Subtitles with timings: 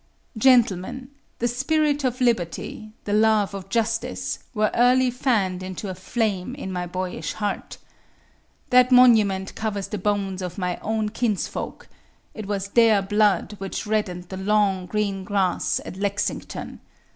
[0.35, 6.55] Gentlemen, the Spirit of Liberty, the Love of Justice, were early fanned into a flame
[6.55, 7.77] in my boyish heart.
[8.71, 11.87] That monument covers the bones of my own kinsfolk;
[12.33, 16.79] it was their blood which reddened the long, green grass at Lexington.